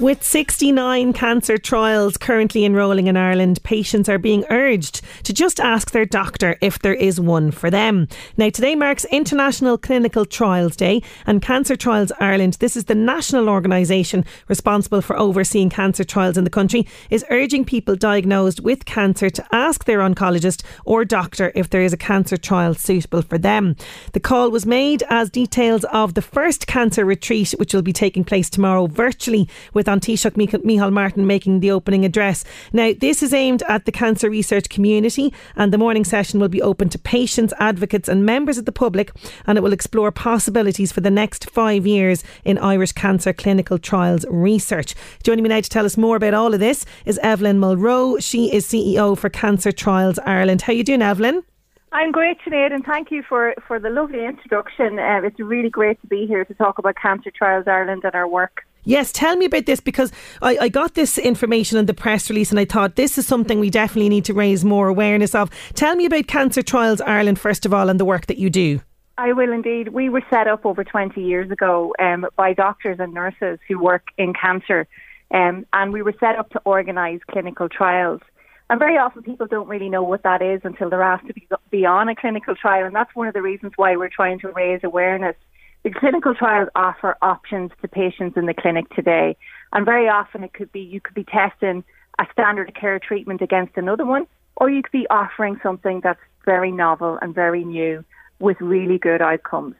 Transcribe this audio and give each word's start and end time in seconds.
With 0.00 0.24
69 0.24 1.12
cancer 1.12 1.56
trials 1.56 2.16
currently 2.16 2.64
enrolling 2.64 3.06
in 3.06 3.16
Ireland, 3.16 3.62
patients 3.62 4.08
are 4.08 4.18
being 4.18 4.44
urged 4.50 5.02
to 5.22 5.32
just 5.32 5.60
ask 5.60 5.92
their 5.92 6.04
doctor 6.04 6.58
if 6.60 6.80
there 6.80 6.94
is 6.94 7.20
one 7.20 7.52
for 7.52 7.70
them. 7.70 8.08
Now, 8.36 8.50
today 8.50 8.74
marks 8.74 9.04
International 9.04 9.78
Clinical 9.78 10.24
Trials 10.24 10.74
Day, 10.74 11.00
and 11.26 11.40
Cancer 11.40 11.76
Trials 11.76 12.10
Ireland, 12.18 12.54
this 12.54 12.76
is 12.76 12.86
the 12.86 12.96
national 12.96 13.48
organisation 13.48 14.24
responsible 14.48 15.00
for 15.00 15.16
overseeing 15.16 15.70
cancer 15.70 16.02
trials 16.02 16.36
in 16.36 16.42
the 16.42 16.50
country, 16.50 16.88
is 17.08 17.24
urging 17.30 17.64
people 17.64 17.94
diagnosed 17.94 18.60
with 18.60 18.86
cancer 18.86 19.30
to 19.30 19.46
ask 19.52 19.84
their 19.84 20.00
oncologist 20.00 20.64
or 20.84 21.04
doctor 21.04 21.52
if 21.54 21.70
there 21.70 21.82
is 21.82 21.92
a 21.92 21.96
cancer 21.96 22.36
trial 22.36 22.74
suitable 22.74 23.22
for 23.22 23.38
them. 23.38 23.76
The 24.12 24.20
call 24.20 24.50
was 24.50 24.66
made 24.66 25.04
as 25.08 25.30
details 25.30 25.84
of 25.92 26.14
the 26.14 26.22
first 26.22 26.66
cancer 26.66 27.04
retreat, 27.04 27.52
which 27.58 27.72
will 27.72 27.82
be 27.82 27.92
taking 27.92 28.24
place 28.24 28.50
tomorrow 28.50 28.88
virtually 28.88 29.48
with 29.72 29.84
An 29.94 30.00
Taoiseach 30.00 30.34
Micheál 30.34 30.92
Martin 30.92 31.24
making 31.24 31.60
the 31.60 31.70
opening 31.70 32.04
address. 32.04 32.44
Now, 32.72 32.92
this 32.98 33.22
is 33.22 33.32
aimed 33.32 33.62
at 33.68 33.84
the 33.84 33.92
cancer 33.92 34.28
research 34.28 34.68
community, 34.68 35.32
and 35.54 35.72
the 35.72 35.78
morning 35.78 36.04
session 36.04 36.40
will 36.40 36.48
be 36.48 36.60
open 36.60 36.88
to 36.88 36.98
patients, 36.98 37.54
advocates, 37.60 38.08
and 38.08 38.26
members 38.26 38.58
of 38.58 38.64
the 38.64 38.72
public, 38.72 39.12
and 39.46 39.56
it 39.56 39.60
will 39.60 39.72
explore 39.72 40.10
possibilities 40.10 40.90
for 40.90 41.00
the 41.00 41.10
next 41.10 41.48
five 41.48 41.86
years 41.86 42.24
in 42.44 42.58
Irish 42.58 42.90
cancer 42.90 43.32
clinical 43.32 43.78
trials 43.78 44.26
research. 44.28 44.96
Joining 45.22 45.44
me 45.44 45.48
now 45.48 45.60
to 45.60 45.70
tell 45.70 45.86
us 45.86 45.96
more 45.96 46.16
about 46.16 46.34
all 46.34 46.52
of 46.52 46.58
this 46.58 46.84
is 47.04 47.20
Eibhlin 47.22 47.58
Mulroe. 47.58 48.18
She 48.18 48.52
is 48.52 48.66
CEO 48.66 49.16
for 49.16 49.30
Cancer 49.30 49.70
Trials 49.70 50.18
Ireland. 50.26 50.62
How 50.62 50.72
are 50.72 50.76
you 50.76 50.82
doing, 50.82 51.00
Eibhlin? 51.00 51.44
I'm 51.92 52.10
great, 52.10 52.38
Sinead, 52.44 52.74
and 52.74 52.84
thank 52.84 53.12
you 53.12 53.22
for, 53.28 53.54
for 53.68 53.78
the 53.78 53.90
lovely 53.90 54.24
introduction. 54.24 54.98
Uh, 54.98 55.20
it's 55.22 55.38
really 55.38 55.70
great 55.70 56.00
to 56.00 56.08
be 56.08 56.26
here 56.26 56.44
to 56.44 56.54
talk 56.54 56.78
about 56.78 56.96
Cancer 57.00 57.30
Trials 57.30 57.68
Ireland 57.68 58.02
and 58.02 58.16
our 58.16 58.26
work. 58.26 58.66
Yes, 58.84 59.12
tell 59.12 59.36
me 59.36 59.46
about 59.46 59.64
this 59.64 59.80
because 59.80 60.12
I, 60.42 60.58
I 60.58 60.68
got 60.68 60.94
this 60.94 61.16
information 61.16 61.78
in 61.78 61.86
the 61.86 61.94
press 61.94 62.28
release 62.28 62.50
and 62.50 62.60
I 62.60 62.66
thought 62.66 62.96
this 62.96 63.16
is 63.16 63.26
something 63.26 63.58
we 63.58 63.70
definitely 63.70 64.10
need 64.10 64.26
to 64.26 64.34
raise 64.34 64.64
more 64.64 64.88
awareness 64.88 65.34
of. 65.34 65.50
Tell 65.74 65.96
me 65.96 66.04
about 66.04 66.26
Cancer 66.26 66.62
Trials 66.62 67.00
Ireland, 67.00 67.38
first 67.38 67.64
of 67.64 67.72
all, 67.72 67.88
and 67.88 67.98
the 67.98 68.04
work 68.04 68.26
that 68.26 68.36
you 68.36 68.50
do. 68.50 68.80
I 69.16 69.32
will 69.32 69.52
indeed. 69.52 69.88
We 69.88 70.08
were 70.08 70.22
set 70.28 70.48
up 70.48 70.66
over 70.66 70.84
20 70.84 71.22
years 71.22 71.50
ago 71.50 71.94
um, 71.98 72.26
by 72.36 72.52
doctors 72.52 72.98
and 73.00 73.14
nurses 73.14 73.58
who 73.68 73.78
work 73.78 74.08
in 74.18 74.34
cancer, 74.34 74.86
um, 75.32 75.64
and 75.72 75.92
we 75.92 76.02
were 76.02 76.14
set 76.18 76.36
up 76.36 76.50
to 76.50 76.60
organise 76.64 77.20
clinical 77.30 77.68
trials. 77.68 78.20
And 78.68 78.78
very 78.78 78.98
often 78.98 79.22
people 79.22 79.46
don't 79.46 79.68
really 79.68 79.88
know 79.88 80.02
what 80.02 80.24
that 80.24 80.42
is 80.42 80.62
until 80.64 80.90
they're 80.90 81.02
asked 81.02 81.28
to 81.28 81.34
be, 81.34 81.46
be 81.70 81.86
on 81.86 82.08
a 82.08 82.16
clinical 82.16 82.56
trial, 82.56 82.86
and 82.86 82.94
that's 82.94 83.14
one 83.14 83.28
of 83.28 83.34
the 83.34 83.42
reasons 83.42 83.72
why 83.76 83.96
we're 83.96 84.08
trying 84.08 84.40
to 84.40 84.48
raise 84.48 84.80
awareness 84.82 85.36
the 85.84 85.90
clinical 85.90 86.34
trials 86.34 86.70
offer 86.74 87.16
options 87.20 87.70
to 87.82 87.88
patients 87.88 88.36
in 88.36 88.46
the 88.46 88.54
clinic 88.54 88.88
today, 88.94 89.36
and 89.72 89.84
very 89.84 90.08
often 90.08 90.42
it 90.42 90.54
could 90.54 90.72
be 90.72 90.80
you 90.80 91.00
could 91.00 91.14
be 91.14 91.24
testing 91.24 91.84
a 92.18 92.24
standard 92.32 92.70
of 92.70 92.74
care 92.74 92.98
treatment 92.98 93.42
against 93.42 93.76
another 93.76 94.06
one, 94.06 94.26
or 94.56 94.70
you 94.70 94.82
could 94.82 94.92
be 94.92 95.06
offering 95.10 95.60
something 95.62 96.00
that's 96.02 96.20
very 96.44 96.72
novel 96.72 97.18
and 97.20 97.34
very 97.34 97.64
new 97.64 98.02
with 98.38 98.56
really 98.60 98.98
good 98.98 99.20
outcomes. 99.20 99.74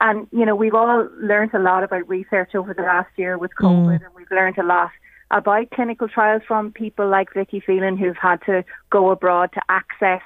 And 0.00 0.26
you 0.32 0.46
know, 0.46 0.56
we've 0.56 0.74
all 0.74 1.06
learned 1.20 1.52
a 1.52 1.58
lot 1.58 1.84
about 1.84 2.08
research 2.08 2.54
over 2.54 2.72
the 2.72 2.82
last 2.82 3.10
year 3.16 3.36
with 3.36 3.50
COVID, 3.60 4.00
mm. 4.00 4.04
and 4.04 4.14
we've 4.16 4.30
learned 4.30 4.56
a 4.56 4.64
lot 4.64 4.90
about 5.30 5.70
clinical 5.70 6.08
trials 6.08 6.42
from 6.48 6.72
people 6.72 7.06
like 7.08 7.34
Vicky 7.34 7.60
Phelan 7.60 7.98
who've 7.98 8.16
had 8.16 8.40
to 8.46 8.64
go 8.90 9.10
abroad 9.10 9.50
to 9.52 9.60
access 9.68 10.22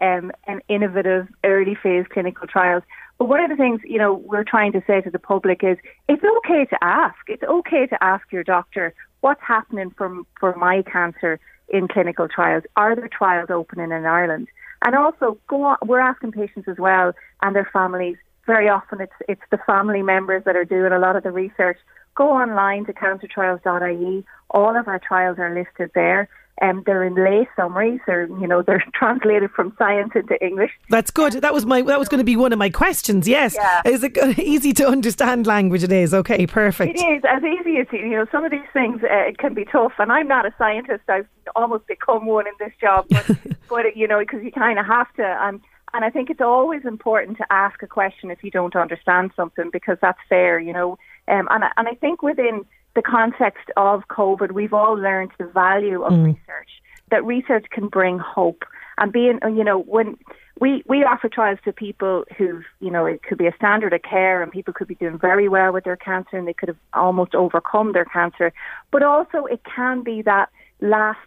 um, 0.00 0.30
an 0.46 0.60
innovative 0.68 1.26
early 1.42 1.76
phase 1.80 2.04
clinical 2.12 2.46
trials. 2.46 2.82
But 3.18 3.28
one 3.28 3.40
of 3.40 3.50
the 3.50 3.56
things, 3.56 3.80
you 3.84 3.98
know, 3.98 4.14
we're 4.14 4.44
trying 4.44 4.72
to 4.72 4.82
say 4.86 5.00
to 5.00 5.10
the 5.10 5.18
public 5.18 5.62
is 5.62 5.78
it's 6.08 6.24
okay 6.38 6.64
to 6.66 6.78
ask. 6.82 7.16
It's 7.28 7.42
okay 7.42 7.86
to 7.86 8.02
ask 8.02 8.30
your 8.32 8.44
doctor 8.44 8.94
what's 9.20 9.40
happening 9.42 9.90
for, 9.96 10.22
for 10.38 10.54
my 10.56 10.82
cancer 10.82 11.38
in 11.68 11.88
clinical 11.88 12.28
trials. 12.28 12.64
Are 12.76 12.94
there 12.94 13.08
trials 13.08 13.50
opening 13.50 13.90
in 13.90 14.04
Ireland? 14.04 14.48
And 14.84 14.94
also, 14.94 15.38
go 15.48 15.62
on, 15.62 15.78
we're 15.86 16.00
asking 16.00 16.32
patients 16.32 16.68
as 16.68 16.76
well 16.78 17.12
and 17.42 17.56
their 17.56 17.68
families. 17.72 18.16
Very 18.46 18.68
often, 18.68 19.00
it's 19.00 19.12
it's 19.26 19.40
the 19.50 19.58
family 19.66 20.02
members 20.02 20.44
that 20.44 20.56
are 20.56 20.66
doing 20.66 20.92
a 20.92 20.98
lot 20.98 21.16
of 21.16 21.22
the 21.22 21.30
research. 21.30 21.78
Go 22.14 22.30
online 22.30 22.84
to 22.84 22.92
cancertrials.ie. 22.92 24.24
All 24.50 24.76
of 24.76 24.86
our 24.86 24.98
trials 24.98 25.38
are 25.38 25.54
listed 25.54 25.90
there. 25.94 26.28
Um, 26.62 26.84
they're 26.86 27.02
in 27.02 27.14
lay 27.16 27.48
summaries, 27.56 28.00
or 28.06 28.26
you 28.40 28.46
know, 28.46 28.62
they're 28.62 28.84
translated 28.94 29.50
from 29.50 29.74
science 29.76 30.12
into 30.14 30.42
English. 30.44 30.70
That's 30.88 31.10
good. 31.10 31.32
That 31.34 31.52
was 31.52 31.66
my 31.66 31.82
that 31.82 31.98
was 31.98 32.08
going 32.08 32.18
to 32.18 32.24
be 32.24 32.36
one 32.36 32.52
of 32.52 32.58
my 32.58 32.70
questions. 32.70 33.26
Yes, 33.26 33.56
yeah. 33.56 33.82
is 33.84 34.04
it 34.04 34.16
easy 34.38 34.72
to 34.74 34.86
understand 34.86 35.46
language? 35.46 35.82
It 35.82 35.92
is. 35.92 36.14
Okay, 36.14 36.46
perfect. 36.46 36.98
It 36.98 37.02
is 37.02 37.22
as 37.28 37.42
easy 37.42 37.78
as 37.78 37.86
you 37.92 38.08
know. 38.10 38.26
Some 38.30 38.44
of 38.44 38.52
these 38.52 38.60
things 38.72 39.02
uh, 39.02 39.28
it 39.28 39.38
can 39.38 39.54
be 39.54 39.64
tough, 39.64 39.92
and 39.98 40.12
I'm 40.12 40.28
not 40.28 40.46
a 40.46 40.54
scientist. 40.56 41.02
I've 41.08 41.26
almost 41.56 41.86
become 41.88 42.26
one 42.26 42.46
in 42.46 42.54
this 42.58 42.72
job, 42.80 43.06
but, 43.10 43.26
but 43.68 43.96
you 43.96 44.06
know, 44.06 44.20
because 44.20 44.42
you 44.44 44.52
kind 44.52 44.78
of 44.78 44.86
have 44.86 45.12
to. 45.14 45.24
And 45.24 45.60
and 45.92 46.04
I 46.04 46.10
think 46.10 46.30
it's 46.30 46.40
always 46.40 46.84
important 46.84 47.38
to 47.38 47.52
ask 47.52 47.82
a 47.82 47.86
question 47.86 48.30
if 48.30 48.42
you 48.42 48.50
don't 48.50 48.74
understand 48.76 49.32
something 49.36 49.70
because 49.72 49.98
that's 50.00 50.18
fair. 50.28 50.58
You 50.58 50.72
know, 50.72 50.98
um, 51.26 51.48
and 51.50 51.64
and 51.76 51.88
I 51.88 51.94
think 51.94 52.22
within 52.22 52.64
the 52.94 53.02
context 53.02 53.70
of 53.76 54.08
COVID, 54.08 54.52
we've 54.52 54.72
all 54.72 54.94
learned 54.94 55.32
the 55.38 55.46
value 55.46 56.02
of 56.02 56.12
mm. 56.12 56.26
research, 56.26 56.68
that 57.10 57.24
research 57.24 57.66
can 57.70 57.88
bring 57.88 58.18
hope. 58.18 58.64
And 58.96 59.12
being, 59.12 59.40
you 59.42 59.64
know, 59.64 59.80
when 59.80 60.16
we, 60.60 60.84
we 60.86 61.02
offer 61.02 61.28
trials 61.28 61.58
to 61.64 61.72
people 61.72 62.24
who've, 62.38 62.64
you 62.78 62.90
know, 62.90 63.06
it 63.06 63.24
could 63.24 63.38
be 63.38 63.48
a 63.48 63.54
standard 63.56 63.92
of 63.92 64.02
care 64.02 64.40
and 64.40 64.52
people 64.52 64.72
could 64.72 64.86
be 64.86 64.94
doing 64.94 65.18
very 65.18 65.48
well 65.48 65.72
with 65.72 65.82
their 65.82 65.96
cancer 65.96 66.36
and 66.36 66.46
they 66.46 66.52
could 66.52 66.68
have 66.68 66.78
almost 66.92 67.34
overcome 67.34 67.92
their 67.92 68.04
cancer. 68.04 68.52
But 68.92 69.02
also 69.02 69.46
it 69.46 69.62
can 69.64 70.04
be 70.04 70.22
that 70.22 70.50
last 70.80 71.18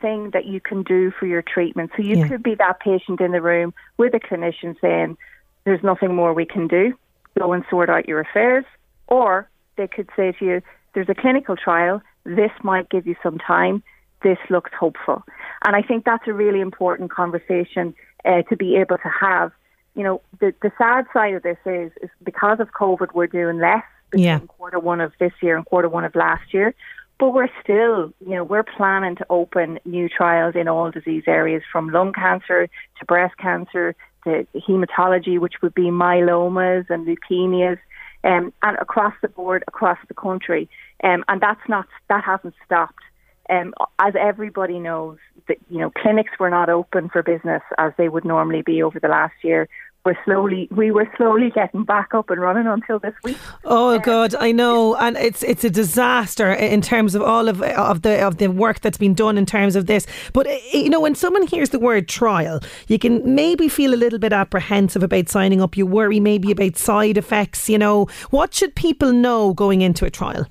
thing 0.00 0.30
that 0.32 0.46
you 0.46 0.60
can 0.60 0.82
do 0.82 1.12
for 1.12 1.26
your 1.26 1.42
treatment. 1.42 1.92
So 1.96 2.02
you 2.02 2.18
yeah. 2.18 2.28
could 2.28 2.42
be 2.42 2.56
that 2.56 2.80
patient 2.80 3.20
in 3.20 3.30
the 3.30 3.40
room 3.40 3.72
with 3.98 4.12
a 4.14 4.20
clinician 4.20 4.78
saying, 4.80 5.16
there's 5.64 5.82
nothing 5.84 6.14
more 6.14 6.34
we 6.34 6.44
can 6.44 6.66
do. 6.66 6.92
Go 7.38 7.52
and 7.52 7.64
sort 7.70 7.88
out 7.88 8.08
your 8.08 8.20
affairs. 8.20 8.64
Or 9.06 9.48
they 9.76 9.86
could 9.86 10.08
say 10.16 10.32
to 10.32 10.44
you, 10.44 10.62
there's 10.96 11.10
a 11.10 11.14
clinical 11.14 11.56
trial. 11.56 12.00
This 12.24 12.50
might 12.62 12.88
give 12.88 13.06
you 13.06 13.16
some 13.22 13.36
time. 13.36 13.82
This 14.22 14.38
looks 14.48 14.70
hopeful. 14.80 15.22
And 15.66 15.76
I 15.76 15.82
think 15.82 16.06
that's 16.06 16.26
a 16.26 16.32
really 16.32 16.62
important 16.62 17.10
conversation 17.10 17.94
uh, 18.24 18.42
to 18.48 18.56
be 18.56 18.76
able 18.76 18.96
to 18.96 19.10
have. 19.20 19.52
You 19.94 20.04
know, 20.04 20.22
the, 20.40 20.54
the 20.62 20.72
sad 20.78 21.04
side 21.12 21.34
of 21.34 21.42
this 21.42 21.58
is, 21.66 21.92
is 22.00 22.08
because 22.24 22.60
of 22.60 22.72
COVID, 22.72 23.12
we're 23.12 23.26
doing 23.26 23.58
less 23.58 23.84
between 24.10 24.24
yeah. 24.24 24.38
quarter 24.38 24.78
one 24.78 25.02
of 25.02 25.12
this 25.20 25.32
year 25.42 25.54
and 25.54 25.66
quarter 25.66 25.90
one 25.90 26.04
of 26.04 26.14
last 26.14 26.54
year. 26.54 26.74
But 27.18 27.34
we're 27.34 27.50
still, 27.62 28.14
you 28.26 28.34
know, 28.34 28.44
we're 28.44 28.62
planning 28.62 29.16
to 29.16 29.26
open 29.28 29.78
new 29.84 30.08
trials 30.08 30.54
in 30.54 30.66
all 30.66 30.90
disease 30.90 31.24
areas 31.26 31.62
from 31.70 31.90
lung 31.90 32.14
cancer 32.14 32.70
to 32.98 33.04
breast 33.04 33.36
cancer 33.36 33.94
to 34.24 34.46
hematology, 34.54 35.38
which 35.38 35.60
would 35.60 35.74
be 35.74 35.90
myelomas 35.90 36.88
and 36.88 37.06
leukemias, 37.06 37.78
um, 38.24 38.52
and 38.62 38.76
across 38.78 39.14
the 39.22 39.28
board, 39.28 39.62
across 39.68 39.98
the 40.08 40.14
country. 40.14 40.68
Um, 41.04 41.24
and 41.28 41.40
that's 41.40 41.68
not 41.68 41.86
that 42.08 42.24
hasn't 42.24 42.54
stopped. 42.64 43.02
Um, 43.48 43.74
as 43.98 44.14
everybody 44.18 44.78
knows, 44.80 45.18
that 45.48 45.58
you 45.70 45.78
know 45.78 45.90
clinics 45.90 46.32
were 46.38 46.50
not 46.50 46.68
open 46.68 47.08
for 47.08 47.22
business 47.22 47.62
as 47.78 47.92
they 47.96 48.08
would 48.08 48.24
normally 48.24 48.62
be 48.62 48.82
over 48.82 48.98
the 48.98 49.08
last 49.08 49.34
year. 49.42 49.68
we're 50.06 50.16
slowly 50.24 50.68
we 50.70 50.92
were 50.92 51.08
slowly 51.16 51.50
getting 51.50 51.84
back 51.84 52.14
up 52.14 52.30
and 52.30 52.40
running 52.40 52.66
until 52.66 52.98
this 53.00 53.14
week. 53.24 53.36
Oh 53.64 53.98
God, 53.98 54.34
I 54.36 54.52
know, 54.52 54.94
and 54.96 55.16
it's 55.16 55.42
it's 55.42 55.64
a 55.64 55.70
disaster 55.70 56.52
in 56.52 56.80
terms 56.80 57.14
of 57.16 57.22
all 57.22 57.48
of 57.48 57.60
of 57.62 58.02
the 58.02 58.24
of 58.24 58.38
the 58.38 58.48
work 58.48 58.80
that's 58.80 58.98
been 58.98 59.14
done 59.14 59.36
in 59.36 59.46
terms 59.46 59.74
of 59.74 59.86
this. 59.86 60.06
But 60.32 60.46
eh, 60.46 60.60
you 60.72 60.90
know, 60.90 61.00
when 61.00 61.16
someone 61.16 61.46
hears 61.46 61.70
the 61.70 61.80
word 61.80 62.08
trial, 62.08 62.60
you 62.86 62.98
can 62.98 63.34
maybe 63.34 63.68
feel 63.68 63.92
a 63.92 63.96
little 63.96 64.20
bit 64.20 64.32
apprehensive 64.32 65.02
about 65.02 65.28
signing 65.28 65.60
up. 65.60 65.76
You 65.76 65.86
worry 65.86 66.20
maybe 66.20 66.52
about 66.52 66.76
side 66.76 67.18
effects. 67.18 67.68
You 67.68 67.78
know, 67.78 68.06
what 68.30 68.54
should 68.54 68.76
people 68.76 69.12
know 69.12 69.52
going 69.54 69.82
into 69.82 70.04
a 70.04 70.10
trial? 70.10 70.46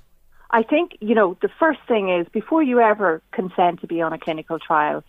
I 0.56 0.64
think 0.64 0.98
you 1.02 1.16
know 1.16 1.38
the 1.42 1.50
first 1.60 1.82
thing 1.88 2.10
is 2.10 2.28
before 2.32 2.64
you 2.64 2.80
ever 2.80 3.22
consent 3.32 3.82
to 3.82 3.88
be 3.88 4.02
on 4.02 4.14
a 4.14 4.18
clinical 4.18 4.58
trial 4.58 5.04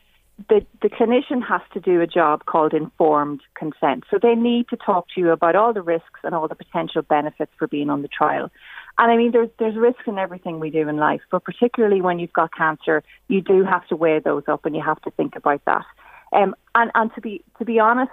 the, 0.49 0.67
the 0.83 0.89
clinician 0.89 1.43
has 1.47 1.63
to 1.73 1.81
do 1.81 2.01
a 2.01 2.07
job 2.07 2.45
called 2.45 2.75
informed 2.75 3.41
consent. 3.55 4.05
So 4.11 4.19
they 4.23 4.35
need 4.35 4.69
to 4.69 4.77
talk 4.77 5.07
to 5.15 5.21
you 5.21 5.31
about 5.31 5.57
all 5.57 5.73
the 5.73 5.83
risks 5.83 6.21
and 6.23 6.35
all 6.35 6.47
the 6.47 6.55
potential 6.55 7.03
benefits 7.03 7.53
for 7.59 7.67
being 7.67 7.89
on 7.89 8.03
the 8.03 8.09
trial. 8.09 8.51
And 8.99 9.11
I 9.11 9.17
mean, 9.17 9.33
there's 9.33 9.49
there's 9.59 9.77
risks 9.77 10.03
in 10.07 10.19
everything 10.19 10.61
we 10.61 10.71
do 10.71 10.89
in 10.89 10.97
life, 10.97 11.23
but 11.31 11.45
particularly 11.45 12.01
when 12.01 12.19
you've 12.19 12.33
got 12.33 12.55
cancer, 12.55 13.03
you 13.29 13.41
do 13.41 13.65
have 13.65 13.87
to 13.89 13.97
weigh 13.97 14.21
those 14.21 14.45
up, 14.47 14.65
and 14.65 14.75
you 14.75 14.83
have 14.83 15.01
to 15.03 15.11
think 15.11 15.37
about 15.37 15.65
that. 15.65 15.85
Um, 16.33 16.55
and 16.75 16.91
and 16.95 17.15
to 17.15 17.21
be 17.21 17.43
to 17.59 17.65
be 17.65 17.79
honest, 17.79 18.13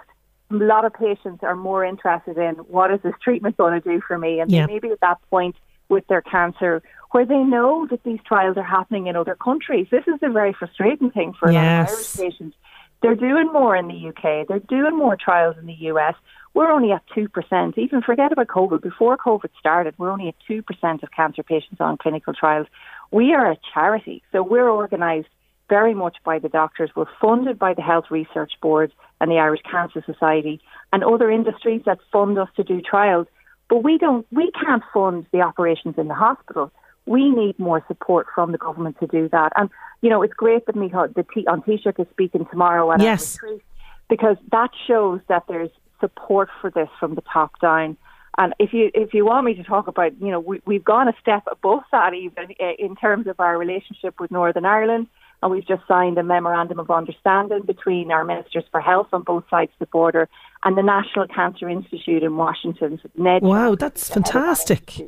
a 0.50 0.54
lot 0.54 0.84
of 0.84 0.92
patients 0.92 1.42
are 1.42 1.56
more 1.56 1.84
interested 1.84 2.36
in 2.36 2.56
what 2.68 2.90
is 2.90 3.00
this 3.02 3.14
treatment 3.22 3.56
going 3.56 3.80
to 3.80 3.86
do 3.86 4.00
for 4.06 4.18
me, 4.18 4.40
and 4.40 4.50
yeah. 4.50 4.66
maybe 4.66 4.90
at 4.90 5.00
that 5.00 5.18
point 5.30 5.56
with 5.88 6.06
their 6.06 6.22
cancer 6.22 6.82
where 7.14 7.24
they 7.24 7.44
know 7.44 7.86
that 7.86 8.02
these 8.02 8.18
trials 8.26 8.56
are 8.56 8.64
happening 8.64 9.06
in 9.06 9.14
other 9.14 9.36
countries. 9.36 9.86
This 9.88 10.02
is 10.08 10.18
the 10.20 10.28
very 10.30 10.52
frustrating 10.52 11.12
thing 11.12 11.32
for 11.38 11.48
yes. 11.48 11.88
Irish 11.88 12.16
patients. 12.16 12.56
They're 13.02 13.14
doing 13.14 13.52
more 13.52 13.76
in 13.76 13.86
the 13.86 14.08
UK. 14.08 14.48
They're 14.48 14.58
doing 14.58 14.98
more 14.98 15.16
trials 15.16 15.54
in 15.56 15.66
the 15.66 15.76
US. 15.92 16.16
We're 16.54 16.72
only 16.72 16.90
at 16.90 17.02
2%. 17.16 17.78
Even 17.78 18.02
forget 18.02 18.32
about 18.32 18.48
COVID. 18.48 18.82
Before 18.82 19.16
COVID 19.16 19.50
started, 19.60 19.94
we're 19.96 20.10
only 20.10 20.26
at 20.26 20.34
2% 20.50 20.64
of 21.04 21.10
cancer 21.12 21.44
patients 21.44 21.80
on 21.80 21.98
clinical 21.98 22.34
trials. 22.34 22.66
We 23.12 23.32
are 23.32 23.48
a 23.48 23.58
charity, 23.72 24.24
so 24.32 24.42
we're 24.42 24.68
organised 24.68 25.28
very 25.68 25.94
much 25.94 26.16
by 26.24 26.40
the 26.40 26.48
doctors. 26.48 26.90
We're 26.96 27.06
funded 27.20 27.60
by 27.60 27.74
the 27.74 27.82
Health 27.82 28.06
Research 28.10 28.54
Board 28.60 28.92
and 29.20 29.30
the 29.30 29.38
Irish 29.38 29.62
Cancer 29.70 30.02
Society 30.04 30.60
and 30.92 31.04
other 31.04 31.30
industries 31.30 31.82
that 31.86 32.00
fund 32.10 32.36
us 32.40 32.48
to 32.56 32.64
do 32.64 32.80
trials. 32.80 33.28
But 33.70 33.84
we 33.84 33.98
don't, 33.98 34.26
we 34.32 34.50
can't 34.50 34.82
fund 34.92 35.26
the 35.30 35.42
operations 35.42 35.94
in 35.96 36.08
the 36.08 36.14
hospital 36.14 36.72
we 37.06 37.30
need 37.30 37.58
more 37.58 37.84
support 37.86 38.26
from 38.34 38.52
the 38.52 38.58
government 38.58 38.98
to 39.00 39.06
do 39.06 39.28
that. 39.30 39.52
And 39.56 39.70
you 40.00 40.10
know, 40.10 40.22
it's 40.22 40.34
great 40.34 40.66
that 40.66 40.74
Micheál, 40.74 41.14
the 41.14 41.24
T, 41.34 41.44
An 41.46 41.62
Taoiseach 41.62 41.98
is 41.98 42.06
speaking 42.10 42.46
tomorrow 42.46 42.92
at 42.92 43.00
yes. 43.00 43.38
retreat 43.42 43.62
because 44.08 44.36
that 44.52 44.70
shows 44.86 45.20
that 45.28 45.44
there's 45.48 45.70
support 46.00 46.48
for 46.60 46.70
this 46.70 46.88
from 47.00 47.14
the 47.14 47.22
top 47.22 47.58
down. 47.60 47.96
And 48.36 48.52
if 48.58 48.72
you 48.72 48.90
if 48.94 49.14
you 49.14 49.24
want 49.24 49.46
me 49.46 49.54
to 49.54 49.62
talk 49.62 49.86
about, 49.86 50.12
you 50.20 50.30
know, 50.30 50.40
we, 50.40 50.60
we've 50.66 50.84
gone 50.84 51.08
a 51.08 51.14
step 51.20 51.44
above 51.50 51.82
that 51.92 52.14
even 52.14 52.52
eh, 52.58 52.72
in 52.78 52.96
terms 52.96 53.26
of 53.26 53.38
our 53.38 53.56
relationship 53.56 54.18
with 54.18 54.30
Northern 54.30 54.64
Ireland, 54.64 55.06
and 55.42 55.52
we've 55.52 55.66
just 55.66 55.86
signed 55.86 56.18
a 56.18 56.22
memorandum 56.22 56.80
of 56.80 56.90
understanding 56.90 57.62
between 57.62 58.10
our 58.10 58.24
ministers 58.24 58.64
for 58.70 58.80
health 58.80 59.08
on 59.12 59.22
both 59.22 59.44
sides 59.48 59.70
of 59.74 59.78
the 59.78 59.86
border 59.86 60.28
and 60.64 60.76
the 60.76 60.82
National 60.82 61.28
Cancer 61.28 61.68
Institute 61.68 62.22
in 62.22 62.36
Washington. 62.36 63.00
Ned 63.16 63.42
wow, 63.42 63.74
that's 63.74 64.08
fantastic. 64.08 65.00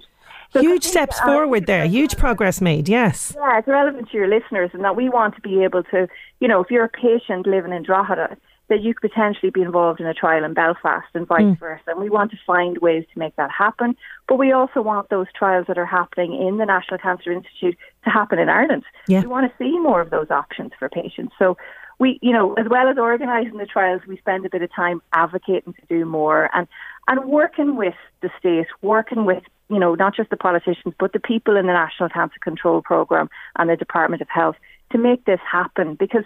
So 0.52 0.60
huge 0.60 0.84
steps 0.84 1.18
forward 1.20 1.66
there, 1.66 1.86
huge 1.86 2.16
progress 2.16 2.60
made, 2.60 2.88
yes. 2.88 3.34
Yeah, 3.36 3.58
it's 3.58 3.68
relevant 3.68 4.10
to 4.10 4.16
your 4.16 4.28
listeners 4.28 4.70
and 4.72 4.84
that 4.84 4.96
we 4.96 5.08
want 5.08 5.34
to 5.34 5.40
be 5.40 5.62
able 5.64 5.82
to, 5.84 6.08
you 6.40 6.48
know, 6.48 6.62
if 6.62 6.70
you're 6.70 6.84
a 6.84 6.88
patient 6.88 7.46
living 7.46 7.72
in 7.72 7.82
Drogheda, 7.82 8.36
that 8.68 8.82
you 8.82 8.94
could 8.94 9.10
potentially 9.10 9.50
be 9.50 9.62
involved 9.62 10.00
in 10.00 10.06
a 10.06 10.14
trial 10.14 10.44
in 10.44 10.52
Belfast 10.52 11.06
and 11.14 11.26
vice 11.26 11.42
mm. 11.42 11.58
versa. 11.58 11.82
And 11.86 12.00
we 12.00 12.10
want 12.10 12.32
to 12.32 12.36
find 12.46 12.78
ways 12.78 13.04
to 13.12 13.18
make 13.18 13.36
that 13.36 13.50
happen. 13.50 13.96
But 14.26 14.38
we 14.38 14.50
also 14.50 14.82
want 14.82 15.08
those 15.08 15.26
trials 15.38 15.66
that 15.68 15.78
are 15.78 15.86
happening 15.86 16.34
in 16.34 16.56
the 16.56 16.66
National 16.66 16.98
Cancer 16.98 17.30
Institute 17.30 17.76
to 18.04 18.10
happen 18.10 18.38
in 18.38 18.48
Ireland. 18.48 18.82
Yeah. 19.06 19.20
We 19.20 19.28
want 19.28 19.50
to 19.50 19.56
see 19.56 19.78
more 19.78 20.00
of 20.00 20.10
those 20.10 20.30
options 20.30 20.72
for 20.78 20.88
patients. 20.88 21.34
So 21.38 21.56
we, 21.98 22.18
you 22.22 22.32
know, 22.32 22.54
as 22.54 22.66
well 22.68 22.88
as 22.88 22.98
organising 22.98 23.56
the 23.56 23.66
trials, 23.66 24.02
we 24.06 24.16
spend 24.18 24.44
a 24.44 24.50
bit 24.50 24.62
of 24.62 24.74
time 24.74 25.00
advocating 25.12 25.72
to 25.72 25.82
do 25.88 26.04
more 26.04 26.50
and, 26.52 26.66
and 27.06 27.24
working 27.24 27.76
with 27.76 27.94
the 28.20 28.30
state, 28.38 28.66
working 28.82 29.24
with 29.24 29.44
you 29.68 29.78
know, 29.78 29.94
not 29.94 30.14
just 30.14 30.30
the 30.30 30.36
politicians, 30.36 30.94
but 30.98 31.12
the 31.12 31.20
people 31.20 31.56
in 31.56 31.66
the 31.66 31.72
National 31.72 32.08
Cancer 32.08 32.38
Control 32.40 32.82
Programme 32.82 33.28
and 33.58 33.68
the 33.68 33.76
Department 33.76 34.22
of 34.22 34.28
Health 34.28 34.56
to 34.92 34.98
make 34.98 35.24
this 35.24 35.40
happen 35.50 35.94
because 35.94 36.24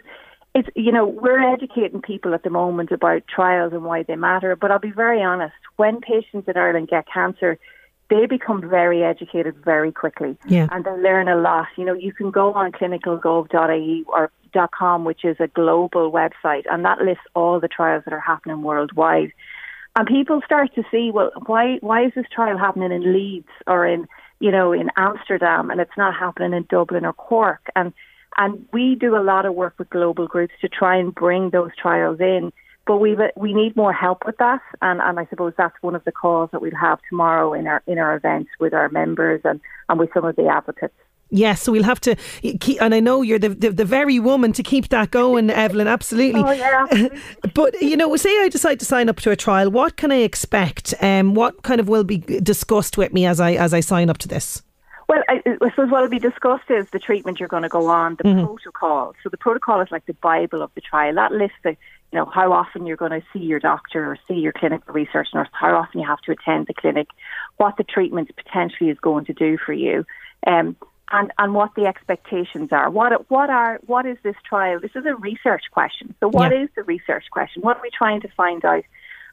it's, 0.54 0.68
you 0.74 0.92
know, 0.92 1.06
we're 1.06 1.40
educating 1.40 2.02
people 2.02 2.34
at 2.34 2.42
the 2.42 2.50
moment 2.50 2.90
about 2.90 3.22
trials 3.26 3.72
and 3.72 3.84
why 3.84 4.02
they 4.02 4.16
matter. 4.16 4.56
But 4.56 4.70
I'll 4.70 4.78
be 4.78 4.90
very 4.90 5.22
honest, 5.22 5.54
when 5.76 6.00
patients 6.00 6.48
in 6.48 6.56
Ireland 6.56 6.88
get 6.88 7.06
cancer, 7.12 7.58
they 8.10 8.26
become 8.26 8.68
very 8.68 9.04
educated 9.04 9.54
very 9.64 9.92
quickly 9.92 10.36
yeah. 10.46 10.66
and 10.72 10.84
they 10.84 10.90
learn 10.90 11.28
a 11.28 11.36
lot. 11.36 11.68
You 11.76 11.84
know, 11.84 11.94
you 11.94 12.12
can 12.12 12.30
go 12.30 12.52
on 12.52 12.72
clinicalgov.ie 12.72 14.04
or 14.08 14.30
.com, 14.72 15.04
which 15.04 15.24
is 15.24 15.36
a 15.38 15.46
global 15.46 16.10
website, 16.10 16.64
and 16.70 16.84
that 16.84 17.00
lists 17.00 17.22
all 17.34 17.60
the 17.60 17.68
trials 17.68 18.02
that 18.04 18.12
are 18.12 18.20
happening 18.20 18.62
worldwide. 18.62 19.32
And 19.96 20.06
people 20.06 20.40
start 20.44 20.74
to 20.74 20.84
see, 20.90 21.10
well, 21.12 21.30
why 21.46 21.78
why 21.80 22.04
is 22.04 22.12
this 22.14 22.26
trial 22.32 22.58
happening 22.58 22.92
in 22.92 23.12
Leeds 23.12 23.48
or 23.66 23.86
in 23.86 24.06
you 24.38 24.50
know 24.50 24.72
in 24.72 24.90
Amsterdam 24.96 25.70
and 25.70 25.80
it's 25.80 25.96
not 25.96 26.14
happening 26.14 26.52
in 26.52 26.66
Dublin 26.68 27.04
or 27.04 27.12
Cork? 27.12 27.70
And 27.74 27.92
and 28.36 28.66
we 28.72 28.94
do 28.94 29.16
a 29.16 29.22
lot 29.22 29.46
of 29.46 29.54
work 29.54 29.74
with 29.78 29.90
global 29.90 30.26
groups 30.28 30.54
to 30.60 30.68
try 30.68 30.96
and 30.96 31.14
bring 31.14 31.50
those 31.50 31.70
trials 31.80 32.20
in. 32.20 32.52
But 32.86 32.98
we 32.98 33.16
we 33.36 33.52
need 33.52 33.76
more 33.76 33.92
help 33.92 34.24
with 34.24 34.38
that, 34.38 34.62
and, 34.80 35.00
and 35.00 35.20
I 35.20 35.26
suppose 35.26 35.52
that's 35.56 35.76
one 35.80 35.94
of 35.94 36.04
the 36.04 36.12
calls 36.12 36.50
that 36.52 36.62
we'll 36.62 36.74
have 36.80 36.98
tomorrow 37.08 37.52
in 37.52 37.66
our 37.66 37.82
in 37.86 37.98
our 37.98 38.14
events 38.16 38.50
with 38.58 38.72
our 38.72 38.88
members 38.88 39.42
and, 39.44 39.60
and 39.88 39.98
with 39.98 40.10
some 40.14 40.24
of 40.24 40.36
the 40.36 40.46
advocates. 40.46 40.94
Yes, 41.30 41.62
so 41.62 41.72
we'll 41.72 41.84
have 41.84 42.00
to 42.00 42.16
keep, 42.60 42.82
and 42.82 42.94
I 42.94 43.00
know 43.00 43.22
you're 43.22 43.38
the, 43.38 43.50
the, 43.50 43.70
the 43.70 43.84
very 43.84 44.18
woman 44.18 44.52
to 44.52 44.62
keep 44.62 44.88
that 44.88 45.10
going, 45.10 45.48
Eibhlin. 45.48 45.88
Absolutely. 45.88 46.40
Oh 46.40 46.50
yeah. 46.50 46.86
Absolutely. 46.90 47.20
but 47.54 47.80
you 47.80 47.96
know, 47.96 48.14
say 48.16 48.30
I 48.42 48.48
decide 48.48 48.80
to 48.80 48.84
sign 48.84 49.08
up 49.08 49.20
to 49.20 49.30
a 49.30 49.36
trial, 49.36 49.70
what 49.70 49.96
can 49.96 50.10
I 50.10 50.16
expect? 50.16 50.94
Um, 51.00 51.34
what 51.34 51.62
kind 51.62 51.80
of 51.80 51.88
will 51.88 52.04
be 52.04 52.18
discussed 52.18 52.98
with 52.98 53.12
me 53.12 53.26
as 53.26 53.40
I 53.40 53.52
as 53.52 53.72
I 53.72 53.80
sign 53.80 54.10
up 54.10 54.18
to 54.18 54.28
this? 54.28 54.62
Well, 55.10 55.24
I, 55.28 55.42
I 55.44 55.70
suppose 55.70 55.90
what 55.90 56.02
will 56.02 56.08
be 56.08 56.20
discussed 56.20 56.70
is 56.70 56.88
the 56.90 57.00
treatment 57.00 57.40
you're 57.40 57.48
going 57.48 57.64
to 57.64 57.68
go 57.68 57.88
on, 57.88 58.14
the 58.14 58.22
mm-hmm. 58.22 58.46
protocol. 58.46 59.12
So 59.24 59.28
the 59.28 59.38
protocol 59.38 59.80
is 59.80 59.88
like 59.90 60.06
the 60.06 60.14
Bible 60.14 60.62
of 60.62 60.70
the 60.76 60.80
trial. 60.80 61.16
That 61.16 61.32
lists 61.32 61.56
the, 61.64 61.70
you 61.70 62.18
know, 62.18 62.26
how 62.26 62.52
often 62.52 62.86
you're 62.86 62.96
going 62.96 63.20
to 63.20 63.22
see 63.32 63.40
your 63.40 63.58
doctor 63.58 64.12
or 64.12 64.18
see 64.28 64.34
your 64.34 64.52
clinical 64.52 64.94
research 64.94 65.26
nurse, 65.34 65.48
how 65.52 65.74
often 65.74 66.00
you 66.00 66.06
have 66.06 66.20
to 66.20 66.30
attend 66.30 66.68
the 66.68 66.74
clinic, 66.74 67.08
what 67.56 67.76
the 67.76 67.82
treatment 67.82 68.30
potentially 68.36 68.88
is 68.88 69.00
going 69.00 69.24
to 69.24 69.32
do 69.32 69.58
for 69.58 69.72
you. 69.72 70.06
Um, 70.46 70.76
and, 71.10 71.32
and 71.38 71.54
what 71.54 71.74
the 71.74 71.86
expectations 71.86 72.70
are. 72.72 72.90
What 72.90 73.30
what 73.30 73.50
are 73.50 73.80
what 73.86 74.06
is 74.06 74.16
this 74.22 74.36
trial? 74.48 74.80
This 74.80 74.92
is 74.94 75.04
a 75.06 75.14
research 75.14 75.64
question. 75.70 76.14
So 76.20 76.28
what 76.28 76.52
yeah. 76.52 76.62
is 76.62 76.68
the 76.76 76.82
research 76.82 77.24
question? 77.30 77.62
What 77.62 77.78
are 77.78 77.82
we 77.82 77.90
trying 77.96 78.20
to 78.22 78.28
find 78.28 78.64
out? 78.64 78.84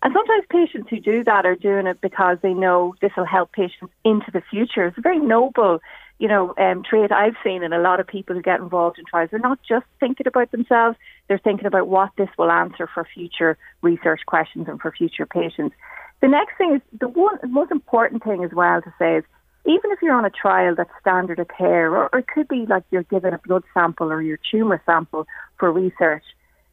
And 0.04 0.14
sometimes 0.14 0.44
patients 0.50 0.90
who 0.90 1.00
do 1.00 1.24
that 1.24 1.46
are 1.46 1.56
doing 1.56 1.88
it 1.88 2.02
because 2.02 2.38
they 2.42 2.54
know 2.54 2.96
this 3.02 3.12
will 3.18 3.26
help 3.26 3.52
patients 3.52 3.94
into 4.04 4.30
the 4.32 4.42
future. 4.50 4.86
It's 4.86 4.98
a 4.98 5.02
very 5.02 5.20
noble, 5.20 5.80
you 6.20 6.28
know, 6.28 6.54
um, 6.58 6.84
trait 6.84 7.12
I've 7.12 7.36
seen 7.44 7.64
in 7.64 7.74
a 7.74 7.80
lot 7.80 8.00
of 8.00 8.06
people 8.06 8.36
who 8.36 8.44
get 8.44 8.60
involved 8.60 9.00
in 9.00 9.06
trials. 9.06 9.32
They're 9.32 9.40
not 9.40 9.60
just 9.68 9.86
thinking 10.00 10.28
about 10.28 10.52
themselves; 10.52 10.98
they're 11.28 11.40
thinking 11.40 11.68
about 11.68 11.88
what 11.88 12.12
this 12.18 12.30
will 12.38 12.52
answer 12.52 12.88
for 12.94 13.08
future 13.12 13.58
research 13.82 14.22
questions 14.26 14.68
and 14.68 14.80
for 14.80 14.92
future 14.92 15.26
patients. 15.26 15.76
The 16.22 16.28
next 16.28 16.58
thing 16.58 16.76
is 16.76 17.00
the 17.00 17.08
one 17.08 17.38
the 17.42 17.48
most 17.48 17.72
important 17.72 18.24
thing 18.24 18.44
as 18.44 18.52
well 18.52 18.82
to 18.82 18.94
say 18.98 19.18
is 19.18 19.24
even 19.68 19.92
if 19.92 20.02
you're 20.02 20.16
on 20.16 20.26
a 20.26 20.30
trial 20.30 20.76
that's 20.76 20.90
standard 21.02 21.40
of 21.40 21.48
care, 21.50 21.92
or, 21.92 22.10
or 22.14 22.20
it 22.20 22.28
could 22.28 22.48
be 22.48 22.66
like 22.66 22.84
you're 22.90 23.04
given 23.04 23.34
a 23.34 23.38
blood 23.40 23.64
sample 23.74 24.12
or 24.12 24.22
your 24.22 24.40
tumour 24.50 24.82
sample 24.86 25.28
for 25.58 25.72
research, 25.72 26.24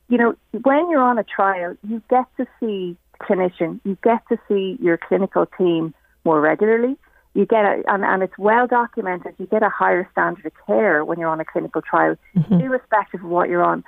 you 0.08 0.16
know, 0.16 0.36
when 0.62 0.88
you're 0.90 1.02
on 1.02 1.18
a 1.18 1.24
trial, 1.24 1.76
you 1.82 2.00
get 2.08 2.26
to 2.36 2.46
see 2.60 2.96
clinician, 3.20 3.80
you 3.84 3.98
get 4.02 4.22
to 4.28 4.38
see 4.48 4.78
your 4.80 4.96
clinical 4.96 5.46
team 5.58 5.92
more 6.24 6.40
regularly. 6.40 6.96
You 7.34 7.46
get 7.46 7.64
a, 7.64 7.82
and, 7.88 8.04
and 8.04 8.22
it's 8.22 8.38
well 8.38 8.68
documented, 8.68 9.34
you 9.38 9.46
get 9.46 9.64
a 9.64 9.68
higher 9.68 10.08
standard 10.12 10.46
of 10.46 10.52
care 10.66 11.04
when 11.04 11.18
you're 11.18 11.28
on 11.28 11.40
a 11.40 11.44
clinical 11.44 11.82
trial, 11.82 12.14
mm-hmm. 12.36 12.60
irrespective 12.60 13.24
of 13.24 13.28
what 13.28 13.48
you're 13.48 13.64
on. 13.64 13.82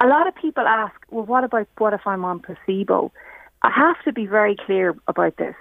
A 0.00 0.08
lot 0.08 0.26
of 0.26 0.34
people 0.34 0.66
ask, 0.66 0.94
well, 1.08 1.24
what 1.24 1.44
about 1.44 1.68
what 1.78 1.92
if 1.92 2.04
I'm 2.04 2.24
on 2.24 2.40
placebo? 2.40 3.12
I 3.62 3.70
have 3.70 4.02
to 4.04 4.12
be 4.12 4.26
very 4.26 4.56
clear 4.56 4.96
about 5.06 5.36
this 5.36 5.54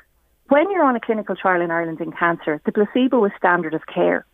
when 0.49 0.69
you're 0.71 0.83
on 0.83 0.95
a 0.95 0.99
clinical 0.99 1.35
trial 1.35 1.61
in 1.61 1.71
Ireland 1.71 2.01
in 2.01 2.11
cancer, 2.11 2.61
the 2.65 2.71
placebo 2.71 3.23
is 3.25 3.31
standard 3.37 3.73
of 3.73 3.81
care. 3.93 4.25